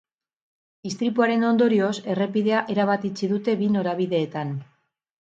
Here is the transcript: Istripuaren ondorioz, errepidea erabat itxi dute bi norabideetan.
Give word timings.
Istripuaren 0.91 1.45
ondorioz, 1.51 1.91
errepidea 2.15 2.65
erabat 2.77 3.09
itxi 3.13 3.33
dute 3.37 3.59
bi 3.63 3.73
norabideetan. 3.79 4.61